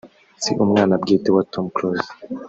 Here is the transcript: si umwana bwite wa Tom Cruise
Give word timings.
si 0.43 0.51
umwana 0.63 0.93
bwite 1.01 1.29
wa 1.35 1.43
Tom 1.53 1.65
Cruise 1.75 2.11